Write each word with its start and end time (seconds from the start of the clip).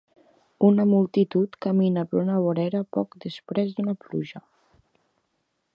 Una 0.67 0.85
multitud 0.93 1.57
camina 1.65 2.05
per 2.13 2.19
una 2.23 2.39
vorera 2.45 2.83
poc 2.99 3.19
després 3.27 3.75
d"una 3.77 3.97
pluja. 4.07 4.43